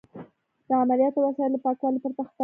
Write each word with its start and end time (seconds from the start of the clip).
د 0.67 0.69
عملیاتو 0.81 1.19
وسایل 1.25 1.51
له 1.53 1.59
پاکوالي 1.65 1.99
پرته 2.03 2.21
خطرناک 2.27 2.31
دي. 2.37 2.39